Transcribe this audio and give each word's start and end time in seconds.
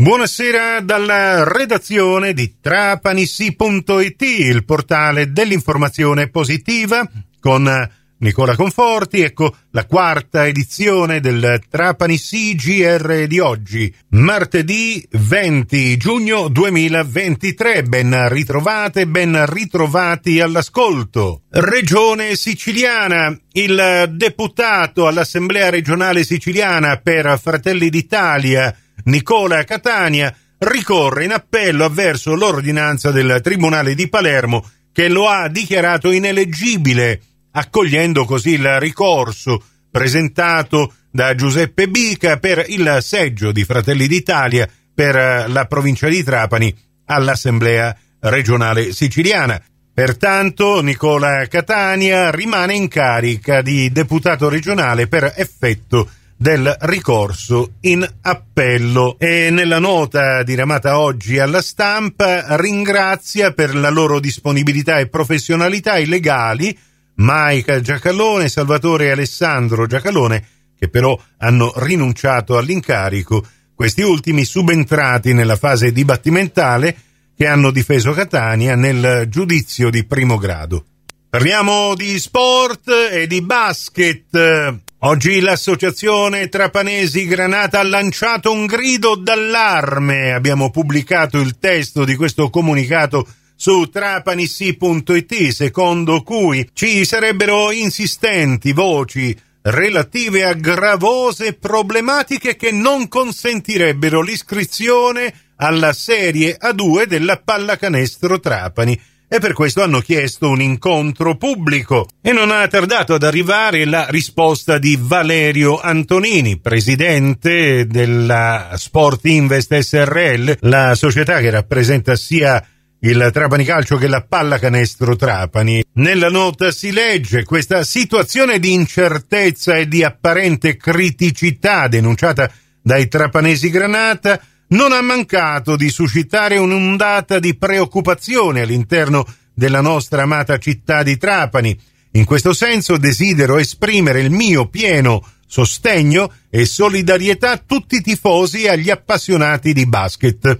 Buonasera 0.00 0.80
dalla 0.80 1.44
redazione 1.44 2.32
di 2.32 2.54
trapanissi.it, 2.58 4.22
il 4.22 4.64
portale 4.64 5.30
dell'informazione 5.30 6.30
positiva, 6.30 7.06
con 7.38 7.90
Nicola 8.16 8.56
Conforti, 8.56 9.20
ecco 9.20 9.54
la 9.72 9.84
quarta 9.84 10.46
edizione 10.46 11.20
del 11.20 11.60
Trapani 11.68 12.18
CGR 12.18 13.26
di 13.26 13.40
oggi, 13.40 13.94
martedì 14.12 15.06
20 15.10 15.96
giugno 15.98 16.48
2023. 16.48 17.82
Ben 17.82 18.28
ritrovate, 18.30 19.06
ben 19.06 19.44
ritrovati 19.44 20.40
all'ascolto. 20.40 21.42
Regione 21.50 22.36
siciliana, 22.36 23.38
il 23.52 24.12
deputato 24.14 25.06
all'Assemblea 25.06 25.68
regionale 25.68 26.24
siciliana 26.24 26.96
per 26.96 27.38
Fratelli 27.38 27.90
d'Italia, 27.90 28.74
Nicola 29.04 29.64
Catania 29.64 30.34
ricorre 30.58 31.24
in 31.24 31.32
appello 31.32 31.84
avverso 31.84 32.34
l'ordinanza 32.34 33.10
del 33.10 33.40
Tribunale 33.42 33.94
di 33.94 34.08
Palermo 34.08 34.68
che 34.92 35.08
lo 35.08 35.28
ha 35.28 35.48
dichiarato 35.48 36.10
ineleggibile, 36.10 37.20
accogliendo 37.52 38.24
così 38.24 38.50
il 38.50 38.78
ricorso 38.78 39.62
presentato 39.90 40.94
da 41.10 41.34
Giuseppe 41.34 41.88
Bica 41.88 42.38
per 42.38 42.64
il 42.68 42.98
seggio 43.00 43.52
di 43.52 43.64
Fratelli 43.64 44.06
d'Italia 44.06 44.68
per 44.94 45.46
la 45.48 45.64
provincia 45.66 46.08
di 46.08 46.22
Trapani 46.22 46.74
all'Assemblea 47.06 47.96
regionale 48.20 48.92
siciliana. 48.92 49.60
Pertanto 49.92 50.80
Nicola 50.82 51.46
Catania 51.46 52.30
rimane 52.30 52.74
in 52.74 52.88
carica 52.88 53.60
di 53.60 53.90
deputato 53.90 54.48
regionale 54.48 55.08
per 55.08 55.32
effetto 55.36 56.08
del 56.40 56.74
ricorso 56.80 57.72
in 57.80 58.02
appello 58.22 59.18
e 59.18 59.50
nella 59.50 59.78
nota 59.78 60.42
diramata 60.42 60.98
oggi 60.98 61.38
alla 61.38 61.60
stampa 61.60 62.56
ringrazia 62.56 63.52
per 63.52 63.74
la 63.74 63.90
loro 63.90 64.18
disponibilità 64.20 64.98
e 65.00 65.08
professionalità 65.08 65.98
i 65.98 66.06
legali 66.06 66.74
Maica 67.16 67.82
Giacalone 67.82 68.44
e 68.44 68.48
Salvatore 68.48 69.10
Alessandro 69.10 69.86
Giacalone 69.86 70.46
che 70.78 70.88
però 70.88 71.20
hanno 71.36 71.74
rinunciato 71.76 72.56
all'incarico, 72.56 73.46
questi 73.74 74.00
ultimi 74.00 74.46
subentrati 74.46 75.34
nella 75.34 75.56
fase 75.56 75.92
dibattimentale 75.92 76.96
che 77.36 77.46
hanno 77.46 77.70
difeso 77.70 78.12
Catania 78.12 78.76
nel 78.76 79.26
giudizio 79.28 79.90
di 79.90 80.06
primo 80.06 80.38
grado. 80.38 80.86
Parliamo 81.28 81.94
di 81.94 82.18
sport 82.18 82.88
e 83.12 83.26
di 83.26 83.42
basket. 83.42 84.88
Oggi 85.02 85.40
l'associazione 85.40 86.50
Trapanesi 86.50 87.24
Granata 87.24 87.80
ha 87.80 87.82
lanciato 87.82 88.52
un 88.52 88.66
grido 88.66 89.14
d'allarme. 89.14 90.34
Abbiamo 90.34 90.70
pubblicato 90.70 91.38
il 91.38 91.58
testo 91.58 92.04
di 92.04 92.16
questo 92.16 92.50
comunicato 92.50 93.26
su 93.56 93.88
trapanissi.it, 93.88 95.48
secondo 95.52 96.22
cui 96.22 96.68
ci 96.74 97.06
sarebbero 97.06 97.70
insistenti 97.70 98.72
voci 98.72 99.34
relative 99.62 100.44
a 100.44 100.52
gravose 100.52 101.54
problematiche 101.54 102.56
che 102.56 102.70
non 102.70 103.08
consentirebbero 103.08 104.20
l'iscrizione 104.20 105.32
alla 105.56 105.94
Serie 105.94 106.58
A2 106.60 107.04
della 107.04 107.38
pallacanestro 107.38 108.38
Trapani 108.38 109.00
e 109.32 109.38
per 109.38 109.52
questo 109.52 109.80
hanno 109.80 110.00
chiesto 110.00 110.48
un 110.48 110.60
incontro 110.60 111.36
pubblico 111.36 112.08
e 112.20 112.32
non 112.32 112.50
ha 112.50 112.66
tardato 112.66 113.14
ad 113.14 113.22
arrivare 113.22 113.84
la 113.84 114.08
risposta 114.08 114.76
di 114.76 114.98
Valerio 115.00 115.78
Antonini, 115.78 116.58
presidente 116.58 117.86
della 117.86 118.72
Sport 118.74 119.26
Invest 119.26 119.78
SRL, 119.78 120.56
la 120.62 120.96
società 120.96 121.38
che 121.38 121.50
rappresenta 121.50 122.16
sia 122.16 122.60
il 123.02 123.30
Trapani 123.32 123.64
Calcio 123.64 123.96
che 123.98 124.08
la 124.08 124.20
pallacanestro 124.20 125.14
Trapani. 125.14 125.84
Nella 125.92 126.28
nota 126.28 126.72
si 126.72 126.90
legge 126.90 127.44
questa 127.44 127.84
situazione 127.84 128.58
di 128.58 128.72
incertezza 128.72 129.76
e 129.76 129.86
di 129.86 130.02
apparente 130.02 130.76
criticità 130.76 131.86
denunciata 131.86 132.50
dai 132.82 133.06
trapanesi 133.06 133.70
Granata 133.70 134.40
non 134.70 134.92
ha 134.92 135.00
mancato 135.00 135.76
di 135.76 135.88
suscitare 135.90 136.56
un'ondata 136.58 137.38
di 137.38 137.56
preoccupazione 137.56 138.62
all'interno 138.62 139.26
della 139.54 139.80
nostra 139.80 140.22
amata 140.22 140.58
città 140.58 141.02
di 141.02 141.16
Trapani. 141.16 141.78
In 142.12 142.24
questo 142.24 142.52
senso 142.52 142.96
desidero 142.96 143.58
esprimere 143.58 144.20
il 144.20 144.30
mio 144.30 144.68
pieno 144.68 145.24
sostegno 145.46 146.32
e 146.48 146.64
solidarietà 146.64 147.52
a 147.52 147.62
tutti 147.64 147.96
i 147.96 148.00
tifosi 148.00 148.64
e 148.64 148.70
agli 148.70 148.90
appassionati 148.90 149.72
di 149.72 149.86
basket. 149.86 150.58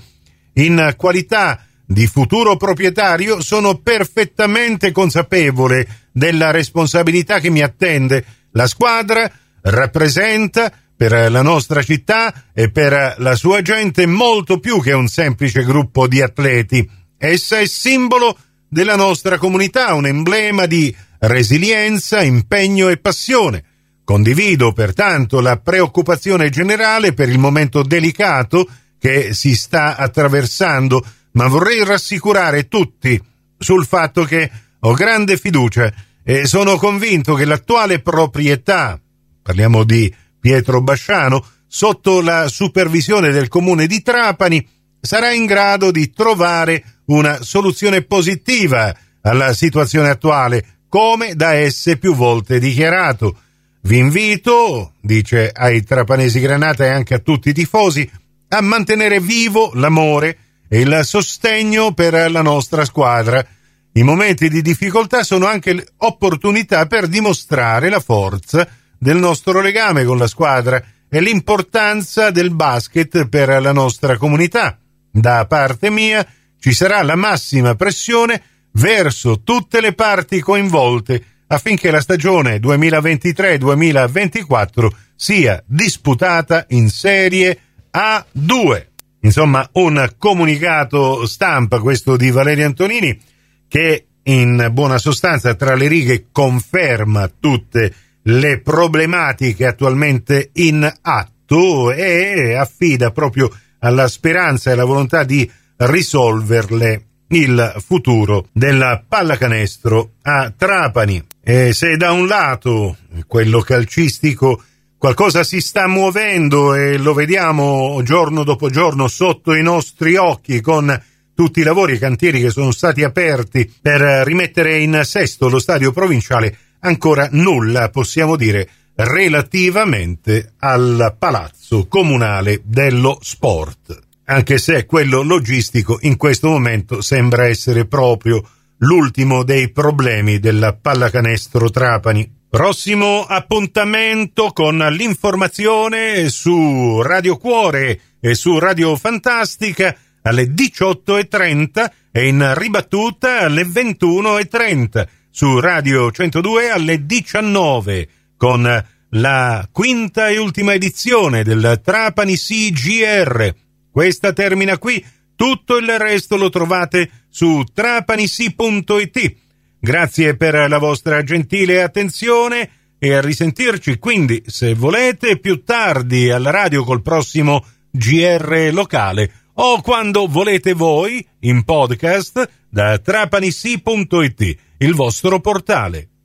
In 0.54 0.94
qualità 0.96 1.64
di 1.86 2.06
futuro 2.06 2.56
proprietario 2.56 3.40
sono 3.40 3.78
perfettamente 3.78 4.92
consapevole 4.92 6.08
della 6.12 6.50
responsabilità 6.50 7.38
che 7.38 7.50
mi 7.50 7.62
attende. 7.62 8.24
La 8.52 8.66
squadra 8.66 9.30
rappresenta 9.62 10.72
per 11.00 11.30
la 11.30 11.40
nostra 11.40 11.82
città 11.82 12.44
e 12.52 12.70
per 12.70 13.14
la 13.16 13.34
sua 13.34 13.62
gente 13.62 14.04
molto 14.04 14.60
più 14.60 14.82
che 14.82 14.92
un 14.92 15.08
semplice 15.08 15.64
gruppo 15.64 16.06
di 16.06 16.20
atleti. 16.20 16.86
Essa 17.16 17.58
è 17.58 17.64
simbolo 17.64 18.36
della 18.68 18.96
nostra 18.96 19.38
comunità, 19.38 19.94
un 19.94 20.04
emblema 20.04 20.66
di 20.66 20.94
resilienza, 21.20 22.20
impegno 22.20 22.90
e 22.90 22.98
passione. 22.98 23.64
Condivido 24.04 24.74
pertanto 24.74 25.40
la 25.40 25.56
preoccupazione 25.56 26.50
generale 26.50 27.14
per 27.14 27.30
il 27.30 27.38
momento 27.38 27.82
delicato 27.82 28.68
che 28.98 29.32
si 29.32 29.56
sta 29.56 29.96
attraversando, 29.96 31.02
ma 31.30 31.48
vorrei 31.48 31.82
rassicurare 31.82 32.68
tutti 32.68 33.18
sul 33.56 33.86
fatto 33.86 34.24
che 34.24 34.50
ho 34.78 34.92
grande 34.92 35.38
fiducia 35.38 35.90
e 36.22 36.46
sono 36.46 36.76
convinto 36.76 37.32
che 37.32 37.46
l'attuale 37.46 38.00
proprietà, 38.00 39.00
parliamo 39.42 39.82
di 39.84 40.14
Pietro 40.40 40.80
Basciano, 40.80 41.44
sotto 41.66 42.20
la 42.20 42.48
supervisione 42.48 43.30
del 43.30 43.48
comune 43.48 43.86
di 43.86 44.02
Trapani, 44.02 44.66
sarà 45.00 45.32
in 45.32 45.46
grado 45.46 45.90
di 45.90 46.10
trovare 46.10 47.02
una 47.06 47.42
soluzione 47.42 48.02
positiva 48.02 48.94
alla 49.22 49.52
situazione 49.52 50.08
attuale, 50.08 50.78
come 50.88 51.36
da 51.36 51.52
esse 51.54 51.96
più 51.96 52.14
volte 52.14 52.58
dichiarato. 52.58 53.38
Vi 53.82 53.98
invito, 53.98 54.94
dice 55.00 55.50
ai 55.54 55.82
trapanesi 55.84 56.40
Granata 56.40 56.84
e 56.84 56.88
anche 56.88 57.14
a 57.14 57.18
tutti 57.18 57.50
i 57.50 57.54
tifosi, 57.54 58.10
a 58.48 58.60
mantenere 58.60 59.20
vivo 59.20 59.70
l'amore 59.74 60.36
e 60.68 60.80
il 60.80 61.00
sostegno 61.04 61.92
per 61.92 62.30
la 62.30 62.42
nostra 62.42 62.84
squadra. 62.84 63.44
I 63.92 64.02
momenti 64.02 64.48
di 64.48 64.62
difficoltà 64.62 65.22
sono 65.22 65.46
anche 65.46 65.86
opportunità 65.98 66.86
per 66.86 67.06
dimostrare 67.06 67.88
la 67.88 68.00
forza 68.00 68.68
del 69.00 69.16
nostro 69.16 69.62
legame 69.62 70.04
con 70.04 70.18
la 70.18 70.26
squadra 70.26 70.84
e 71.08 71.22
l'importanza 71.22 72.30
del 72.30 72.54
basket 72.54 73.28
per 73.28 73.62
la 73.62 73.72
nostra 73.72 74.18
comunità. 74.18 74.78
Da 75.10 75.46
parte 75.46 75.88
mia 75.88 76.22
ci 76.60 76.72
sarà 76.72 77.00
la 77.02 77.16
massima 77.16 77.74
pressione 77.74 78.42
verso 78.72 79.40
tutte 79.40 79.80
le 79.80 79.94
parti 79.94 80.40
coinvolte 80.40 81.24
affinché 81.46 81.90
la 81.90 82.02
stagione 82.02 82.58
2023-2024 82.58 84.88
sia 85.16 85.64
disputata 85.66 86.66
in 86.68 86.90
Serie 86.90 87.58
A2. 87.92 88.86
Insomma, 89.22 89.68
un 89.72 90.08
comunicato 90.18 91.26
stampa 91.26 91.80
questo 91.80 92.16
di 92.16 92.30
Valerio 92.30 92.64
Antonini 92.66 93.18
che 93.66 94.04
in 94.24 94.68
buona 94.72 94.98
sostanza 94.98 95.54
tra 95.54 95.74
le 95.74 95.88
righe 95.88 96.26
conferma 96.30 97.32
tutte 97.40 97.80
le 97.80 97.94
le 98.22 98.60
problematiche 98.60 99.66
attualmente 99.66 100.50
in 100.54 100.90
atto 101.00 101.90
e 101.92 102.54
affida 102.54 103.10
proprio 103.10 103.50
alla 103.80 104.08
speranza 104.08 104.70
e 104.70 104.72
alla 104.74 104.84
volontà 104.84 105.24
di 105.24 105.50
risolverle 105.76 107.04
il 107.28 107.74
futuro 107.84 108.48
della 108.52 109.02
pallacanestro 109.06 110.12
a 110.22 110.52
Trapani. 110.56 111.24
E 111.42 111.72
se 111.72 111.96
da 111.96 112.12
un 112.12 112.26
lato 112.26 112.96
quello 113.26 113.60
calcistico 113.60 114.62
qualcosa 114.98 115.42
si 115.44 115.60
sta 115.60 115.88
muovendo 115.88 116.74
e 116.74 116.98
lo 116.98 117.14
vediamo 117.14 118.02
giorno 118.02 118.44
dopo 118.44 118.68
giorno 118.68 119.08
sotto 119.08 119.54
i 119.54 119.62
nostri 119.62 120.16
occhi 120.16 120.60
con 120.60 121.02
tutti 121.34 121.60
i 121.60 121.64
lavori 121.64 121.94
e 121.94 121.98
cantieri 121.98 122.38
che 122.38 122.50
sono 122.50 122.70
stati 122.70 123.02
aperti 123.02 123.72
per 123.80 124.02
rimettere 124.26 124.78
in 124.78 125.00
sesto 125.04 125.48
lo 125.48 125.58
stadio 125.58 125.90
provinciale, 125.90 126.54
ancora 126.80 127.28
nulla 127.32 127.90
possiamo 127.90 128.36
dire 128.36 128.68
relativamente 128.94 130.54
al 130.58 131.14
palazzo 131.18 131.86
comunale 131.88 132.60
dello 132.64 133.18
sport, 133.22 133.98
anche 134.24 134.58
se 134.58 134.84
quello 134.86 135.22
logistico 135.22 135.98
in 136.02 136.16
questo 136.16 136.48
momento 136.48 137.00
sembra 137.00 137.46
essere 137.46 137.86
proprio 137.86 138.46
l'ultimo 138.78 139.42
dei 139.42 139.70
problemi 139.70 140.38
della 140.38 140.74
pallacanestro 140.74 141.70
Trapani. 141.70 142.38
Prossimo 142.50 143.24
appuntamento 143.26 144.50
con 144.52 144.76
l'informazione 144.76 146.28
su 146.28 147.00
Radio 147.00 147.36
Cuore 147.36 148.00
e 148.20 148.34
su 148.34 148.58
Radio 148.58 148.96
Fantastica 148.96 149.96
alle 150.22 150.46
18.30 150.46 151.90
e 152.10 152.26
in 152.26 152.52
ribattuta 152.56 153.40
alle 153.40 153.62
21.30 153.62 155.06
su 155.30 155.60
Radio 155.60 156.10
102 156.10 156.70
alle 156.70 157.06
19 157.06 158.08
con 158.36 158.84
la 159.10 159.68
quinta 159.72 160.28
e 160.28 160.38
ultima 160.38 160.74
edizione 160.74 161.42
del 161.42 161.80
Trapani 161.82 162.36
CGR. 162.36 163.54
Questa 163.90 164.32
termina 164.32 164.78
qui, 164.78 165.04
tutto 165.34 165.76
il 165.76 165.98
resto 165.98 166.36
lo 166.36 166.48
trovate 166.48 167.10
su 167.28 167.64
trapanisi.it. 167.72 169.36
Grazie 169.78 170.36
per 170.36 170.68
la 170.68 170.78
vostra 170.78 171.22
gentile 171.22 171.82
attenzione 171.82 172.70
e 172.98 173.14
a 173.14 173.20
risentirci 173.20 173.98
quindi, 173.98 174.42
se 174.46 174.74
volete, 174.74 175.38
più 175.38 175.64
tardi 175.64 176.30
alla 176.30 176.50
radio 176.50 176.84
col 176.84 177.02
prossimo 177.02 177.64
GR 177.90 178.68
locale 178.72 179.32
o 179.54 179.80
quando 179.80 180.26
volete 180.26 180.72
voi 180.72 181.26
in 181.40 181.64
podcast 181.64 182.48
da 182.68 182.98
trapanisi.it, 182.98 184.56
il 184.82 184.94
vostro 184.94 185.40
portale. 185.40 186.19